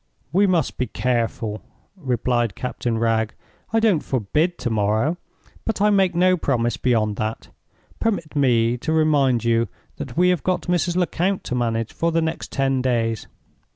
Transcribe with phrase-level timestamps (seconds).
[0.31, 1.61] "We must be careful,"
[1.95, 3.35] replied Captain Wragge.
[3.71, 5.17] "I don't forbid to morrow,
[5.63, 7.49] but I make no promise beyond that.
[7.99, 9.67] Permit me to remind you
[9.97, 10.95] that we have got Mrs.
[10.95, 13.27] Lecount to manage for the next ten days."